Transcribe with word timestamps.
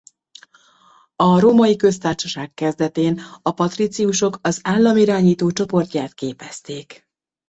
A 1.15 1.39
Római 1.39 1.75
Köztársaság 1.75 2.53
kezdetén 2.53 3.21
a 3.41 3.51
patriciusok 3.51 4.37
az 4.41 4.59
állam 4.63 4.97
irányító 4.97 5.51
csoportját 5.51 6.13
képezték. 6.13 7.07